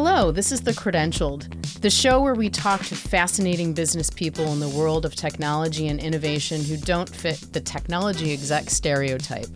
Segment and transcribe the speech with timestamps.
[0.00, 4.60] Hello, this is The Credentialed, the show where we talk to fascinating business people in
[4.60, 9.48] the world of technology and innovation who don't fit the technology exec stereotype.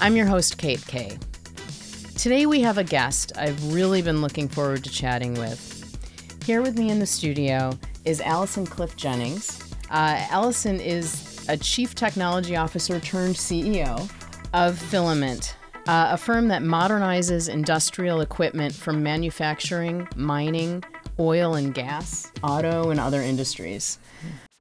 [0.00, 1.16] I'm your host, Kate Kay.
[2.14, 6.42] Today we have a guest I've really been looking forward to chatting with.
[6.44, 7.72] Here with me in the studio
[8.04, 9.62] is Allison Clift Jennings.
[9.88, 14.10] Uh, Allison is a chief technology officer turned CEO
[14.52, 15.56] of Filament,
[15.86, 20.82] uh, a firm that modernizes industrial equipment from manufacturing, mining,
[21.18, 23.98] oil and gas, auto, and other industries.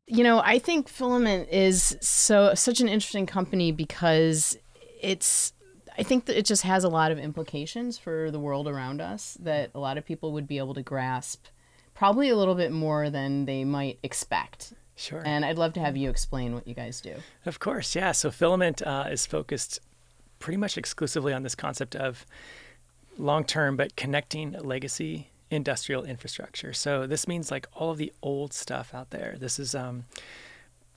[0.05, 4.57] You know, I think Filament is so such an interesting company because
[5.01, 5.53] it's
[5.98, 9.37] I think that it just has a lot of implications for the world around us
[9.41, 11.45] that a lot of people would be able to grasp
[11.93, 14.73] probably a little bit more than they might expect.
[14.95, 15.21] Sure.
[15.26, 17.15] And I'd love to have you explain what you guys do.
[17.45, 18.12] Of course, yeah.
[18.12, 19.79] So Filament uh, is focused
[20.43, 22.25] pretty much exclusively on this concept of
[23.17, 26.73] long term, but connecting legacy industrial infrastructure.
[26.73, 29.37] So this means like all of the old stuff out there.
[29.40, 30.03] This is um,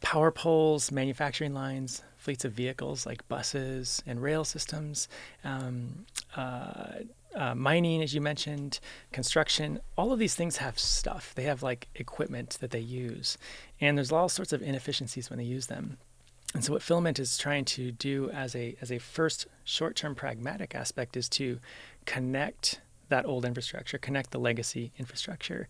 [0.01, 5.09] power poles, manufacturing lines, fleets of vehicles like buses and rail systems,
[5.45, 6.07] um,
[6.37, 6.95] uh,
[7.37, 8.81] uh, mining, as you mentioned,
[9.13, 11.33] construction, all of these things have stuff.
[11.37, 13.39] They have like equipment that they use.
[13.81, 15.99] And there's all sorts of inefficiencies when they use them.
[16.55, 20.75] And so what filament is trying to do as a as a first short-term pragmatic
[20.75, 21.59] aspect is to
[22.07, 25.69] connect that old infrastructure, connect the legacy infrastructure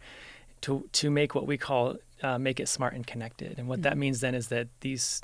[0.62, 3.58] to to make what we call uh, make it smart and connected.
[3.58, 3.82] And what mm-hmm.
[3.82, 5.22] that means then is that these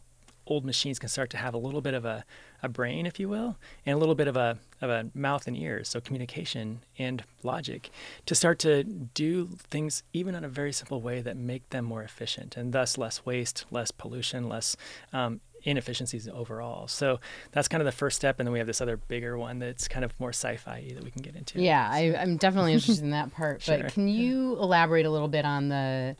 [0.52, 2.24] old machines can start to have a little bit of a,
[2.62, 5.56] a brain, if you will, and a little bit of a, of a mouth and
[5.56, 7.90] ears, so communication and logic,
[8.26, 12.02] to start to do things even in a very simple way that make them more
[12.02, 14.76] efficient and thus less waste, less pollution, less
[15.14, 16.86] um, inefficiencies overall.
[16.86, 17.18] So
[17.52, 18.38] that's kind of the first step.
[18.38, 21.02] And then we have this other bigger one that's kind of more sci fi that
[21.02, 21.62] we can get into.
[21.62, 23.62] Yeah, I, am definitely interested in that part.
[23.72, 23.90] But sure.
[23.90, 26.16] can you elaborate a little bit on the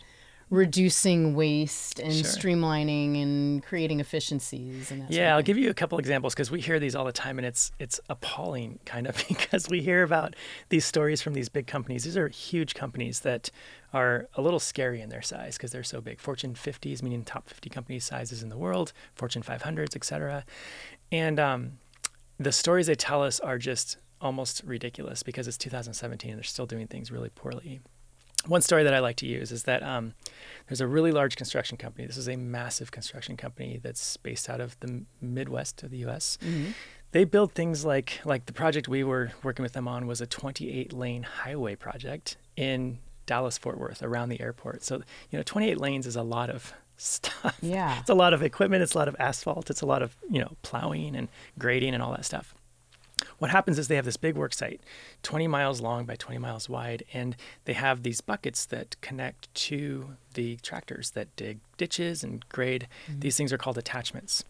[0.53, 2.25] reducing waste and sure.
[2.25, 6.79] streamlining and creating efficiencies and yeah i'll give you a couple examples because we hear
[6.79, 10.35] these all the time and it's it's appalling kind of because we hear about
[10.69, 12.05] these stories from these big companies.
[12.05, 13.51] These are huge companies that
[13.93, 16.21] are a little scary in their size because they're so big.
[16.21, 20.45] Fortune 50s meaning top 50 companies sizes in the world fortune 500s etc
[21.11, 21.73] and um,
[22.39, 26.67] the stories they tell us are just almost ridiculous because it's 2017 and they're still
[26.67, 27.81] doing things really poorly
[28.47, 30.15] one story that I like to use is that um,
[30.69, 32.07] there's a really large construction company.
[32.07, 36.39] This is a massive construction company that's based out of the Midwest of the U.S.
[36.43, 36.71] Mm-hmm.
[37.13, 40.27] They build things like like the project we were working with them on was a
[40.27, 44.83] 28 lane highway project in Dallas Fort Worth around the airport.
[44.83, 47.59] So you know 28 lanes is a lot of stuff.
[47.61, 48.83] Yeah, it's a lot of equipment.
[48.83, 49.69] It's a lot of asphalt.
[49.69, 51.29] It's a lot of you know plowing and
[51.59, 52.55] grading and all that stuff
[53.39, 54.81] what happens is they have this big work site,
[55.23, 60.17] 20 miles long by 20 miles wide, and they have these buckets that connect to
[60.35, 62.89] the tractors that dig ditches and grade.
[63.07, 63.21] Mm-hmm.
[63.21, 64.45] These things are called attachments.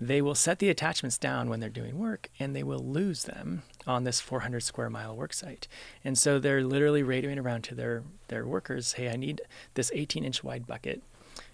[0.00, 3.64] They will set the attachments down when they're doing work and they will lose them
[3.86, 5.68] on this 400 square mile work site.
[6.02, 9.42] And so they're literally radioing around to their, their workers hey, I need
[9.74, 11.02] this 18 inch wide bucket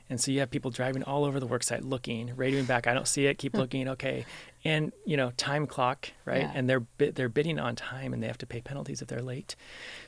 [0.09, 2.87] and so you have people driving all over the worksite looking, radioing back.
[2.87, 3.39] I don't see it.
[3.39, 3.89] Keep looking.
[3.89, 4.25] Okay.
[4.65, 6.43] And you know, time clock, right?
[6.43, 6.53] Yeah.
[6.55, 9.57] And they're they're bidding on time, and they have to pay penalties if they're late.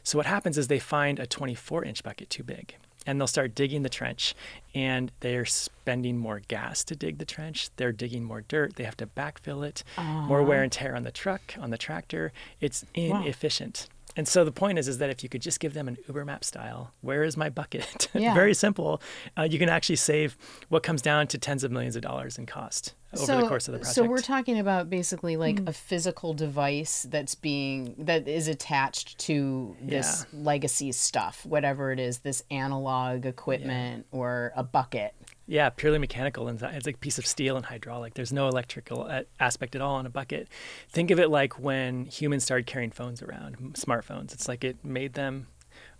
[0.02, 2.76] So what happens is they find a 24 inch bucket too big,
[3.06, 4.34] and they'll start digging the trench,
[4.74, 7.70] and they're spending more gas to dig the trench.
[7.76, 8.76] They're digging more dirt.
[8.76, 9.82] They have to backfill it.
[9.96, 10.22] Uh-huh.
[10.22, 12.32] More wear and tear on the truck, on the tractor.
[12.60, 13.88] It's inefficient.
[13.90, 13.94] Wow.
[14.16, 16.24] And so the point is, is that if you could just give them an Uber
[16.24, 18.08] map style, where is my bucket?
[18.18, 18.34] Yeah.
[18.34, 19.00] Very simple.
[19.36, 20.36] Uh, you can actually save
[20.70, 23.68] what comes down to tens of millions of dollars in cost over so, the course
[23.68, 23.94] of the project.
[23.94, 25.68] So we're talking about basically like mm.
[25.68, 30.40] a physical device that's being that is attached to this yeah.
[30.42, 34.18] legacy stuff, whatever it is, this analog equipment yeah.
[34.18, 35.14] or a bucket.
[35.50, 36.46] Yeah, purely mechanical.
[36.46, 38.12] And it's like a piece of steel and hydraulic.
[38.12, 39.10] There's no electrical
[39.40, 40.46] aspect at all on a bucket.
[40.90, 44.34] Think of it like when humans started carrying phones around, smartphones.
[44.34, 45.46] It's like it made them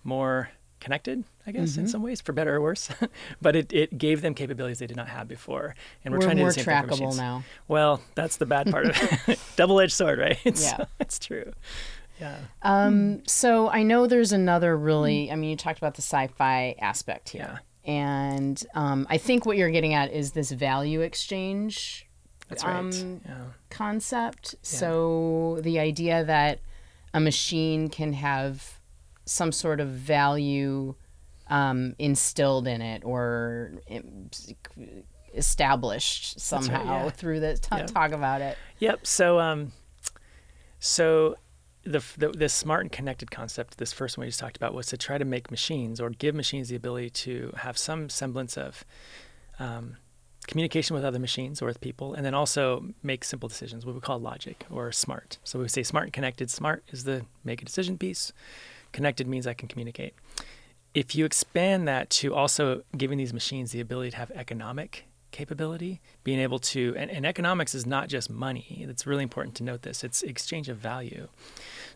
[0.05, 0.51] more
[0.81, 1.81] connected, I guess, mm-hmm.
[1.81, 2.91] in some ways, for better or worse.
[3.41, 5.75] but it, it gave them capabilities they did not have before.
[6.05, 7.43] And we're, we're trying to do the same trackable now.
[7.69, 9.39] Well, that's the bad part of it.
[9.57, 10.39] Double edged sword, right?
[10.45, 10.85] It's, yeah.
[11.01, 11.53] It's true.
[12.21, 12.37] Yeah.
[12.63, 16.75] Um, so I know there's another really, I mean, you talked about the sci fi
[16.81, 17.49] aspect here.
[17.53, 17.59] Yeah.
[17.89, 22.07] And um, I think what you're getting at is this value exchange
[22.63, 23.21] um, right.
[23.27, 23.37] yeah.
[23.71, 24.55] concept.
[24.55, 24.59] Yeah.
[24.63, 26.61] So the idea that
[27.15, 28.79] a machine can have
[29.25, 30.95] some sort of value
[31.49, 33.73] um, instilled in it or
[35.35, 37.11] established somehow right, yeah.
[37.11, 38.59] through the talk about it.
[38.81, 39.07] Yep.
[39.07, 39.73] So, um,
[40.79, 41.37] so
[41.85, 44.87] the, the this smart and connected concept, this first one we just talked about, was
[44.89, 48.85] to try to make machines or give machines the ability to have some semblance of
[49.59, 49.97] um,
[50.47, 54.01] communication with other machines or with people, and then also make simple decisions, what we
[54.01, 55.39] call logic or smart.
[55.45, 56.51] So we say smart and connected.
[56.51, 58.33] Smart is the make a decision piece.
[58.93, 60.15] Connected means I can communicate.
[60.95, 66.01] If you expand that to also giving these machines the ability to have economic capability,
[66.25, 68.85] being able to, and, and economics is not just money.
[68.89, 70.03] It's really important to note this.
[70.03, 71.29] It's exchange of value.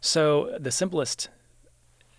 [0.01, 1.29] So the simplest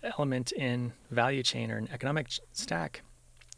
[0.02, 3.02] element in value chain or an economic stack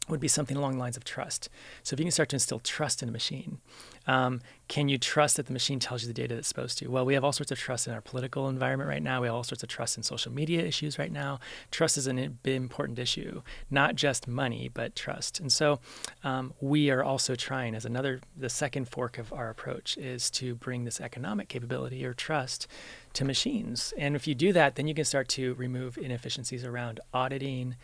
[0.09, 1.49] would be something along the lines of trust.
[1.83, 3.59] So if you can start to instill trust in a machine,
[4.07, 6.87] um, can you trust that the machine tells you the data it's supposed to?
[6.87, 9.21] Well, we have all sorts of trust in our political environment right now.
[9.21, 11.39] We have all sorts of trust in social media issues right now.
[11.71, 15.39] Trust is an important issue, not just money, but trust.
[15.39, 15.79] And so
[16.23, 20.55] um, we are also trying, as another, the second fork of our approach is to
[20.55, 22.67] bring this economic capability or trust
[23.13, 23.93] to machines.
[23.97, 27.75] And if you do that, then you can start to remove inefficiencies around auditing,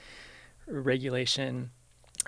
[0.68, 1.72] regulation,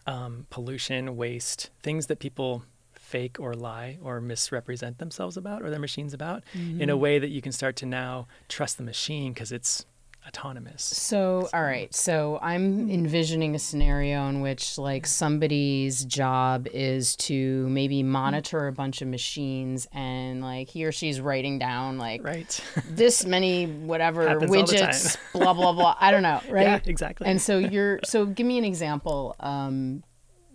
[0.08, 2.64] um, pollution, waste, things that people
[2.94, 6.82] fake or lie or misrepresent themselves about or their machines about mm-hmm.
[6.82, 7.02] in a mm-hmm.
[7.02, 9.86] way that you can start to now trust the machine because it's
[10.27, 10.83] autonomous.
[10.83, 11.94] So, all right.
[11.94, 18.72] So, I'm envisioning a scenario in which like somebody's job is to maybe monitor a
[18.72, 22.63] bunch of machines and like he or she's writing down like right.
[22.89, 25.95] this many whatever widgets, blah blah blah.
[26.00, 26.63] I don't know, right?
[26.63, 27.27] Yeah, exactly.
[27.27, 30.04] And so you're so give me an example um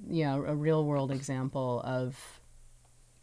[0.09, 2.41] you know, a real world example of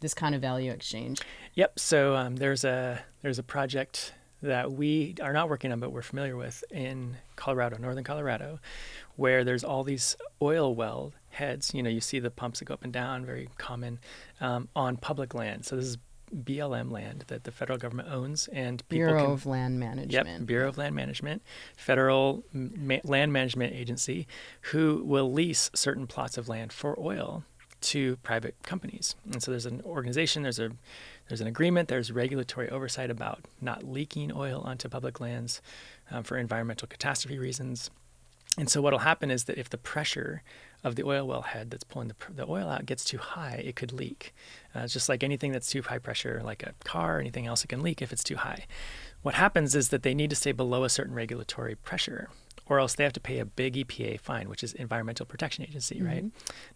[0.00, 1.20] this kind of value exchange.
[1.54, 1.78] Yep.
[1.78, 4.12] So um, there's a there's a project
[4.42, 8.60] that we are not working on, but we're familiar with in Colorado, northern Colorado,
[9.16, 11.74] where there's all these oil well heads.
[11.74, 13.98] You know, you see the pumps that go up and down, very common,
[14.40, 15.64] um, on public land.
[15.64, 15.98] So this is
[16.34, 20.28] BLM land that the federal government owns, and Bureau can, of Land Management.
[20.40, 21.42] Yep, Bureau of Land Management,
[21.76, 24.26] federal ma- land management agency,
[24.72, 27.44] who will lease certain plots of land for oil
[27.80, 29.14] to private companies.
[29.32, 30.70] And so there's an organization, there's a
[31.28, 35.60] there's an agreement, there's regulatory oversight about not leaking oil onto public lands
[36.10, 37.90] um, for environmental catastrophe reasons.
[38.56, 40.42] And so what'll happen is that if the pressure
[40.82, 43.76] of the oil well head that's pulling the, the oil out gets too high, it
[43.76, 44.34] could leak.
[44.74, 47.82] Uh, just like anything that's too high pressure, like a car, anything else, it can
[47.82, 48.66] leak if it's too high.
[49.22, 52.30] What happens is that they need to stay below a certain regulatory pressure
[52.68, 55.96] or else they have to pay a big EPA fine, which is Environmental Protection Agency,
[55.96, 56.06] mm-hmm.
[56.06, 56.24] right?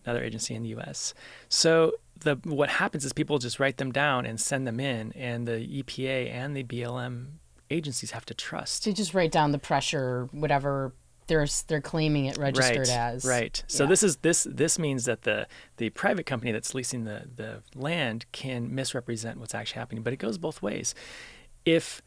[0.05, 1.14] Another agency in the U.S.
[1.48, 5.46] So the what happens is people just write them down and send them in, and
[5.46, 7.26] the EPA and the BLM
[7.70, 8.84] agencies have to trust.
[8.84, 10.92] They just write down the pressure, whatever
[11.26, 13.24] they're they're claiming it registered right, as.
[13.24, 13.62] Right.
[13.66, 13.90] So yeah.
[13.90, 15.46] this is this this means that the
[15.76, 20.19] the private company that's leasing the the land can misrepresent what's actually happening, but it
[20.19, 20.94] goes both ways.
[21.64, 22.02] If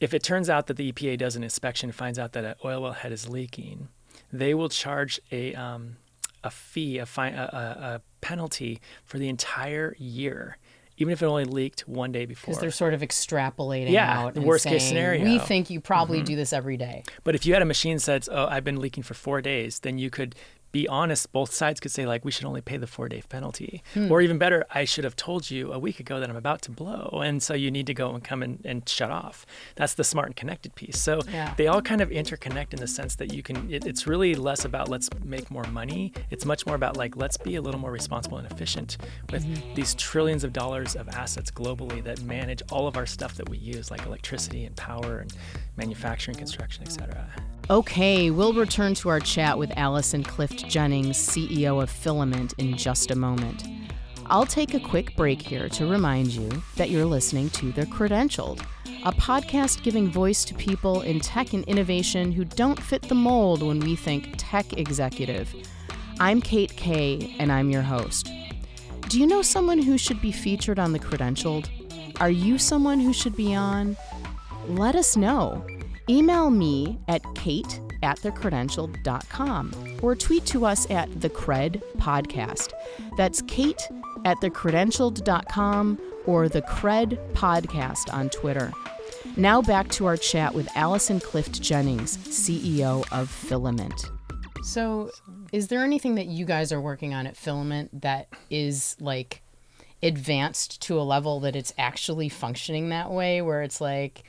[0.00, 2.54] if it turns out that the EPA does an inspection and finds out that an
[2.64, 3.88] oil well head is leaking,
[4.32, 5.96] they will charge a um,
[6.44, 10.58] a fee, a, fine, a, a, penalty for the entire year,
[10.96, 12.52] even if it only leaked one day before.
[12.52, 14.34] Because they're sort of extrapolating yeah, out.
[14.34, 15.24] the worst saying, case scenario.
[15.24, 16.26] We think you probably mm-hmm.
[16.26, 17.02] do this every day.
[17.24, 19.80] But if you had a machine that says, "Oh, I've been leaking for four days,"
[19.80, 20.34] then you could
[20.74, 23.80] be honest, both sides could say like we should only pay the four day penalty,
[23.94, 24.10] hmm.
[24.10, 26.72] or even better, I should have told you a week ago that I'm about to
[26.72, 29.46] blow, and so you need to go and come and, and shut off.
[29.76, 30.98] That's the smart and connected piece.
[30.98, 31.54] So yeah.
[31.56, 33.72] they all kind of interconnect in the sense that you can.
[33.72, 36.12] It, it's really less about let's make more money.
[36.30, 38.96] It's much more about like let's be a little more responsible and efficient
[39.30, 39.74] with mm-hmm.
[39.74, 43.58] these trillions of dollars of assets globally that manage all of our stuff that we
[43.58, 45.32] use, like electricity and power and
[45.76, 47.28] manufacturing, construction, etc.
[47.70, 53.10] Okay, we'll return to our chat with Allison Clift Jennings, CEO of Filament, in just
[53.10, 53.64] a moment.
[54.26, 58.64] I'll take a quick break here to remind you that you're listening to The Credentialed,
[59.04, 63.62] a podcast giving voice to people in tech and innovation who don't fit the mold
[63.62, 65.54] when we think tech executive.
[66.20, 68.30] I'm Kate Kay, and I'm your host.
[69.08, 71.68] Do you know someone who should be featured on The Credentialed?
[72.20, 73.96] Are you someone who should be on?
[74.68, 75.66] Let us know.
[76.08, 82.72] Email me at kate at thecredentialed.com or tweet to us at the Cred Podcast.
[83.16, 83.88] That's Kate
[84.24, 88.72] at thecredentialed.com or the Cred Podcast on Twitter.
[89.36, 94.10] Now back to our chat with Allison Clift Jennings, CEO of Filament.
[94.62, 95.10] So,
[95.52, 99.42] is there anything that you guys are working on at Filament that is like
[100.02, 104.24] advanced to a level that it's actually functioning that way, where it's like,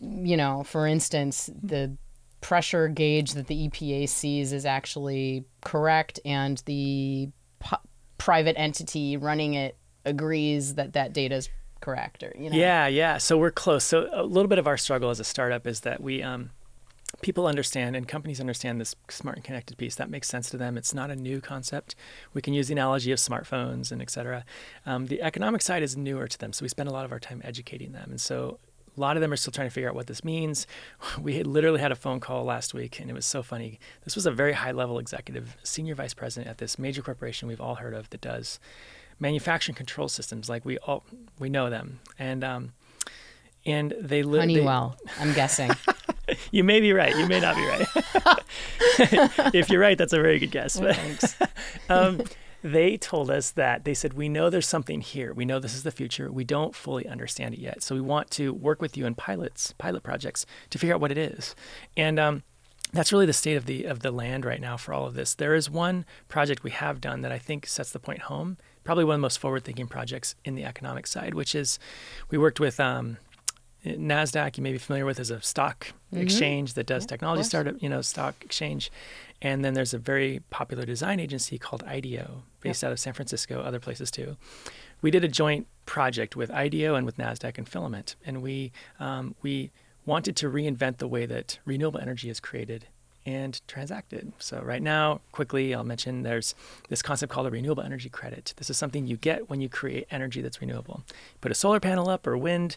[0.00, 1.96] you know, for instance, the
[2.44, 7.30] pressure gauge that the EPA sees is actually correct, and the
[8.18, 11.48] private entity running it agrees that that data is
[11.80, 13.16] correct or you know Yeah, yeah.
[13.16, 13.82] So we're close.
[13.82, 16.50] So a little bit of our struggle as a startup is that we um,
[17.22, 19.94] people understand and companies understand this smart and connected piece.
[19.94, 20.76] That makes sense to them.
[20.76, 21.94] It's not a new concept.
[22.34, 24.44] We can use the analogy of smartphones and et cetera.
[24.84, 27.20] Um, the economic side is newer to them, so we spend a lot of our
[27.20, 28.10] time educating them.
[28.10, 28.58] And so
[28.96, 30.66] a lot of them are still trying to figure out what this means.
[31.20, 33.78] We literally had a phone call last week, and it was so funny.
[34.04, 37.60] This was a very high level executive, senior vice president at this major corporation we've
[37.60, 38.58] all heard of that does
[39.18, 40.48] manufacturing control systems.
[40.48, 41.04] Like we all
[41.38, 42.72] we know them, and um,
[43.66, 44.96] and they li- Honeywell.
[45.04, 45.70] They, I'm guessing.
[46.50, 47.16] you may be right.
[47.16, 47.86] You may not be right.
[49.54, 50.78] if you're right, that's a very good guess.
[50.78, 51.36] But, Thanks.
[51.88, 52.22] um,
[52.64, 55.34] they told us that they said, We know there's something here.
[55.34, 56.32] We know this is the future.
[56.32, 57.82] We don't fully understand it yet.
[57.82, 61.12] So we want to work with you in pilots, pilot projects to figure out what
[61.12, 61.54] it is.
[61.94, 62.42] And um,
[62.94, 65.34] that's really the state of the of the land right now for all of this.
[65.34, 68.56] There is one project we have done that I think sets the point home.
[68.82, 71.78] Probably one of the most forward-thinking projects in the economic side, which is
[72.30, 73.18] we worked with um,
[73.84, 74.56] Nasdaq.
[74.56, 76.22] You may be familiar with is a stock mm-hmm.
[76.22, 78.90] exchange that does yeah, technology startup, you know, stock exchange.
[79.42, 82.88] And then there's a very popular design agency called IDEO, based yep.
[82.88, 84.36] out of San Francisco, other places too.
[85.02, 89.34] We did a joint project with IDEO and with Nasdaq and Filament, and we um,
[89.42, 89.70] we
[90.06, 92.86] wanted to reinvent the way that renewable energy is created
[93.26, 94.32] and transacted.
[94.38, 96.54] So right now, quickly, I'll mention there's
[96.88, 98.54] this concept called a renewable energy credit.
[98.56, 101.02] This is something you get when you create energy that's renewable.
[101.40, 102.76] put a solar panel up or wind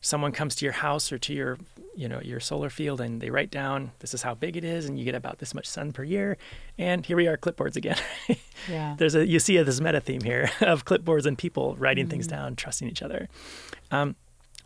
[0.00, 1.58] someone comes to your house or to your
[1.94, 4.86] you know your solar field and they write down this is how big it is
[4.86, 6.38] and you get about this much sun per year
[6.78, 7.96] and here we are clipboards again
[8.68, 12.12] yeah there's a you see this meta theme here of clipboards and people writing mm-hmm.
[12.12, 13.28] things down trusting each other
[13.90, 14.14] um,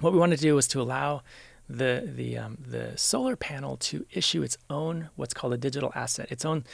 [0.01, 1.23] what we wanted to do was to allow
[1.69, 6.31] the the um, the solar panel to issue its own what's called a digital asset
[6.31, 6.65] its own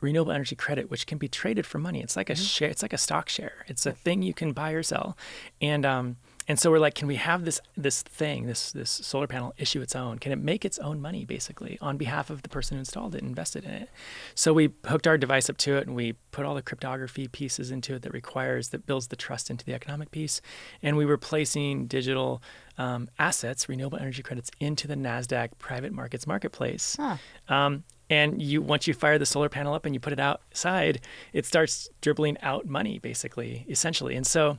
[0.00, 2.00] renewable energy credit, which can be traded for money.
[2.00, 2.42] It's like a mm-hmm.
[2.42, 2.70] share.
[2.70, 3.64] It's like a stock share.
[3.66, 5.16] It's a thing you can buy or sell,
[5.60, 6.16] and um,
[6.50, 9.80] and so we're like, can we have this this thing, this this solar panel issue
[9.80, 10.18] its own?
[10.18, 13.22] Can it make its own money basically on behalf of the person who installed it
[13.22, 13.88] invested in it?
[14.34, 17.70] So we hooked our device up to it and we put all the cryptography pieces
[17.70, 20.40] into it that requires that builds the trust into the economic piece,
[20.82, 22.42] and we were placing digital
[22.78, 26.96] um, assets, renewable energy credits, into the Nasdaq private markets marketplace.
[26.98, 27.16] Huh.
[27.48, 31.00] Um, and you once you fire the solar panel up and you put it outside,
[31.32, 34.58] it starts dribbling out money basically, essentially, and so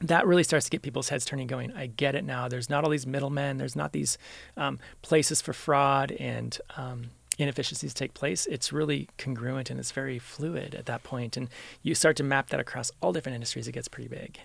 [0.00, 2.48] that really starts to get people's heads turning going i get it now.
[2.48, 3.58] There's not all these middlemen.
[3.58, 4.18] There's not these
[4.56, 8.46] um, places for fraud and um, inefficiencies take place.
[8.46, 11.48] It's really congruent and it's very fluid at that point and
[11.82, 14.38] you start to map that across all different industries it gets pretty big.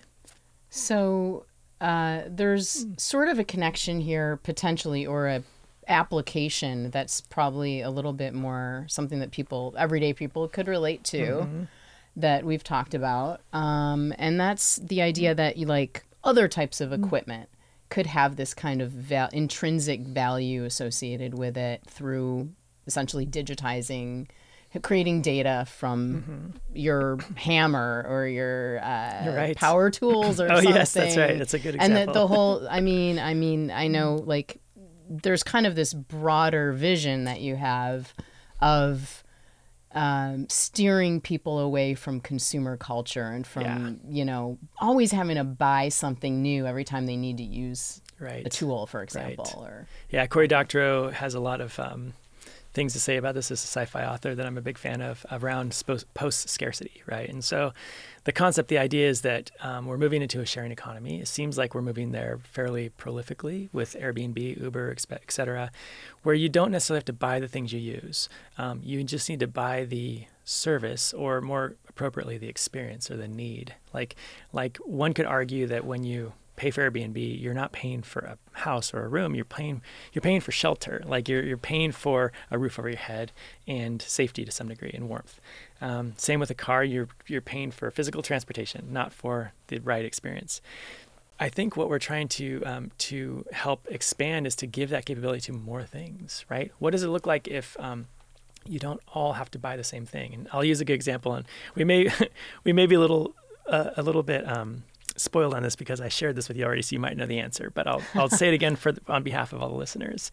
[0.70, 1.44] So
[1.80, 5.42] uh, there's sort of a connection here potentially or a
[5.86, 11.18] application that's probably a little bit more something that people everyday people could relate to.
[11.18, 11.64] Mm-hmm
[12.16, 13.40] that we've talked about.
[13.52, 17.04] Um, and that's the idea that you like other types of mm.
[17.04, 17.48] equipment
[17.90, 22.50] could have this kind of val- intrinsic value associated with it through
[22.86, 24.26] essentially digitizing
[24.82, 26.76] creating data from mm-hmm.
[26.76, 29.56] your hammer or your uh, right.
[29.56, 30.74] power tools or oh something.
[30.74, 33.70] yes that's right that's a good example and the, the whole i mean i mean
[33.70, 34.60] i know like
[35.08, 38.12] there's kind of this broader vision that you have
[38.60, 39.23] of
[39.94, 43.90] um, steering people away from consumer culture and from yeah.
[44.08, 48.46] you know always having to buy something new every time they need to use right.
[48.46, 49.44] a tool, for example.
[49.56, 49.70] Right.
[49.70, 52.14] Or yeah, Cory Doctorow has a lot of um,
[52.74, 55.24] things to say about this as a sci-fi author that I'm a big fan of
[55.30, 55.80] around
[56.14, 57.28] post scarcity, right?
[57.28, 57.72] And so
[58.24, 61.20] the concept, the idea is that um, we're moving into a sharing economy.
[61.20, 65.70] It seems like we're moving there fairly prolifically with Airbnb, Uber, et cetera,
[66.24, 68.28] where you don't necessarily have to buy the things you use.
[68.58, 73.26] Um, you just need to buy the service or more appropriately the experience or the
[73.26, 74.14] need like
[74.52, 78.38] like one could argue that when you pay for Airbnb, you're not paying for a
[78.58, 79.34] house or a room.
[79.34, 79.82] You're paying
[80.12, 81.02] you're paying for shelter.
[81.04, 83.32] Like you're you're paying for a roof over your head
[83.66, 85.40] and safety to some degree and warmth.
[85.80, 86.84] Um, same with a car.
[86.84, 90.60] You're you're paying for physical transportation, not for the ride experience.
[91.40, 95.40] I think what we're trying to um, to help expand is to give that capability
[95.42, 96.44] to more things.
[96.48, 96.72] Right?
[96.78, 98.06] What does it look like if um,
[98.66, 100.34] you don't all have to buy the same thing?
[100.34, 101.34] And I'll use a good example.
[101.34, 102.10] And we may
[102.64, 103.34] we may be a little
[103.66, 104.84] uh, a little bit um,
[105.16, 107.38] spoiled on this because I shared this with you already, so you might know the
[107.38, 107.70] answer.
[107.74, 110.30] But I'll I'll say it again for on behalf of all the listeners.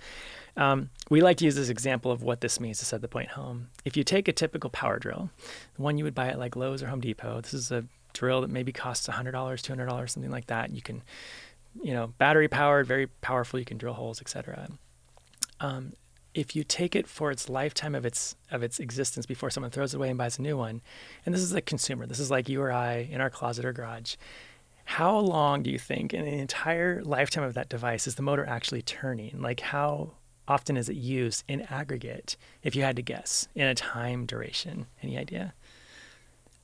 [0.57, 3.29] Um, we like to use this example of what this means to set the point
[3.29, 3.69] home.
[3.85, 5.29] If you take a typical power drill,
[5.75, 8.41] the one you would buy at like Lowe's or Home Depot, this is a drill
[8.41, 10.71] that maybe costs $100, $200, something like that.
[10.71, 11.01] You can,
[11.81, 13.59] you know, battery powered, very powerful.
[13.59, 14.67] You can drill holes, etc.
[15.61, 15.93] Um,
[16.33, 19.93] if you take it for its lifetime of its of its existence before someone throws
[19.93, 20.81] it away and buys a new one,
[21.25, 23.73] and this is a consumer, this is like you or I in our closet or
[23.73, 24.15] garage
[24.91, 28.45] how long do you think in the entire lifetime of that device is the motor
[28.45, 29.41] actually turning?
[29.41, 30.11] Like how
[30.49, 34.87] often is it used in aggregate, if you had to guess, in a time duration?
[35.01, 35.53] Any idea?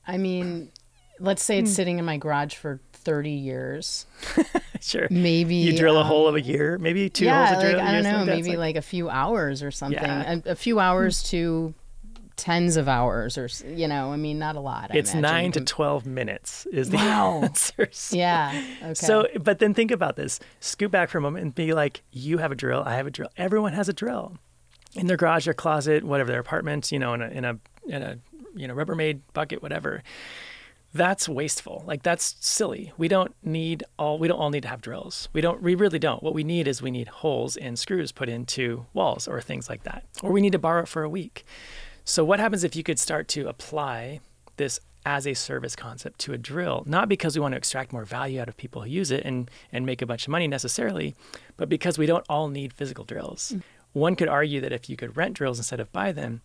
[0.06, 0.70] I mean,
[1.18, 4.04] let's say it's sitting in my garage for 30 years.
[4.82, 5.08] sure.
[5.10, 7.76] Maybe You drill a um, hole of a year, maybe two yeah, holes a like,
[7.76, 7.86] drill.
[7.86, 10.02] I don't know, maybe like- like, a few hours or something.
[10.02, 10.40] Yeah.
[10.44, 11.72] A, a few hours to
[12.38, 14.90] tens of hours or, you know, I mean, not a lot.
[14.92, 15.22] I it's imagine.
[15.22, 17.40] nine to 12 minutes is the Wow.
[17.44, 17.90] answer.
[18.10, 18.64] Yeah.
[18.82, 18.94] Okay.
[18.94, 20.40] So, but then think about this.
[20.60, 23.10] Scoot back for a moment and be like, you have a drill, I have a
[23.10, 23.28] drill.
[23.36, 24.38] Everyone has a drill
[24.94, 28.02] in their garage, their closet, whatever, their apartment, you know, in a, in a, in
[28.02, 28.18] a,
[28.54, 30.02] you know, Rubbermaid bucket, whatever.
[30.94, 31.84] That's wasteful.
[31.86, 32.92] Like that's silly.
[32.96, 34.18] We don't need all.
[34.18, 35.28] We don't all need to have drills.
[35.34, 35.62] We don't.
[35.62, 36.22] We really don't.
[36.22, 39.82] What we need is we need holes and screws put into walls or things like
[39.82, 40.04] that.
[40.22, 41.44] Or we need to borrow it for a week.
[42.08, 44.20] So what happens if you could start to apply
[44.56, 48.06] this as a service concept to a drill, not because we want to extract more
[48.06, 51.14] value out of people who use it and, and make a bunch of money necessarily,
[51.58, 53.52] but because we don't all need physical drills.
[53.54, 53.62] Mm.
[53.92, 56.40] One could argue that if you could rent drills instead of buy them,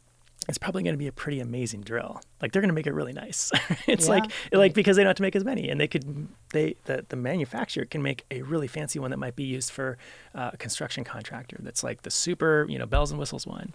[0.49, 2.21] it's probably going to be a pretty amazing drill.
[2.41, 3.49] Like they're going to make it really nice.
[3.87, 4.11] it's Yeah.
[4.15, 7.05] like like because they don't have to make as many, and they could they the
[7.07, 9.97] the manufacturer can make a really fancy one that might be used for
[10.35, 11.57] uh, a construction contractor.
[11.61, 13.73] That's like the super you know bells and whistles one.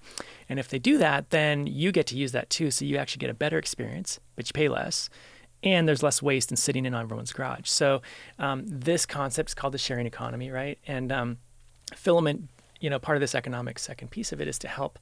[0.49, 2.71] And if they do that, then you get to use that too.
[2.71, 5.09] So you actually get a better experience, but you pay less.
[5.65, 7.69] And there's less waste in sitting in on everyone's garage.
[7.69, 8.01] So
[8.39, 10.79] um, this concept is called the sharing economy, right?
[10.87, 11.39] And um,
[11.97, 12.49] filament,
[12.81, 15.01] you know, part of this economic second piece of it is to help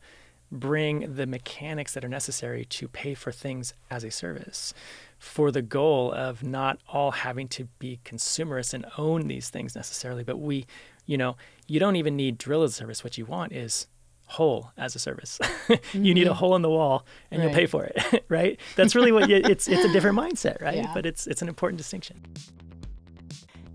[0.50, 4.72] bring the mechanics that are necessary to pay for things as a service
[5.18, 10.22] for the goal of not all having to be consumerists and own these things necessarily
[10.22, 10.66] but we
[11.06, 11.36] you know
[11.66, 13.02] you don't even need drill as a service.
[13.02, 13.86] What you want is
[14.26, 15.38] hole as a service.
[15.92, 16.38] You need a mm-hmm.
[16.38, 18.58] hole in the wall and you'll pay for it right?
[18.76, 20.76] That's really what you, it's it's a different mindset right?
[20.76, 20.92] Yeah.
[20.94, 22.20] but it's it's an important distinction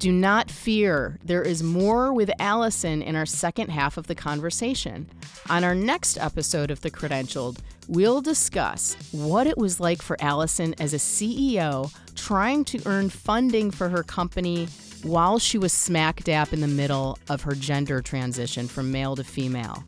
[0.02, 1.20] Do not fear.
[1.24, 5.08] There is more with Allison in our second half of the conversation.
[5.48, 10.74] On our next episode of The Credentialed, we'll discuss what it was like for Allison
[10.80, 14.66] as a CEO trying to earn funding for her company
[15.04, 19.24] while she was smack dab in the middle of her gender transition from male to
[19.24, 19.84] female.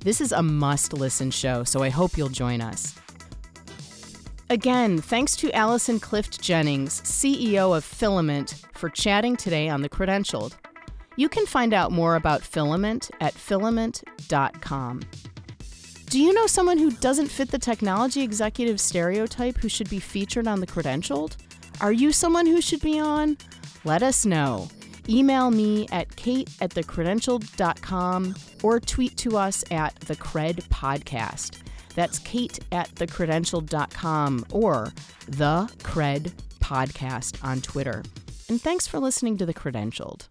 [0.00, 2.97] This is a must listen show, so I hope you'll join us.
[4.50, 10.54] Again, thanks to Allison Clift Jennings, CEO of Filament, for chatting today on The Credentialed.
[11.16, 15.02] You can find out more about Filament at filament.com.
[16.06, 20.48] Do you know someone who doesn't fit the technology executive stereotype who should be featured
[20.48, 21.36] on The Credentialed?
[21.82, 23.36] Are you someone who should be on?
[23.84, 24.68] Let us know.
[25.10, 31.67] Email me at kate at thecredentialed.com or tweet to us at the Cred Podcast.
[31.94, 34.92] That's kate at thecredentialed.com or
[35.26, 38.02] the Cred Podcast on Twitter.
[38.48, 40.28] And thanks for listening to The Credentialed.